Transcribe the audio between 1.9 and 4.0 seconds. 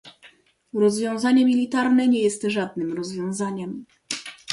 nie jest żadnym rozwiązaniem